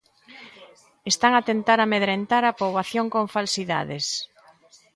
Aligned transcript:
Están 1.11 1.33
a 1.35 1.45
tentar 1.49 1.79
amedrentar 1.81 2.43
a 2.45 2.55
poboación 2.59 3.05
con 3.13 3.25
falsidades. 3.35 4.05